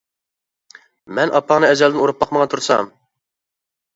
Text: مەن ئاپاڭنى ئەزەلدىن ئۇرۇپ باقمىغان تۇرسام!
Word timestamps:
مەن 1.19 1.33
ئاپاڭنى 1.39 1.69
ئەزەلدىن 1.73 2.03
ئۇرۇپ 2.05 2.19
باقمىغان 2.23 2.51
تۇرسام! 2.53 2.89